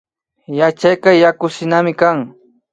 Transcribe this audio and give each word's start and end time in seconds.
Yachayka 0.59 1.09
yakushinami 1.23 1.91
kan 1.99 2.17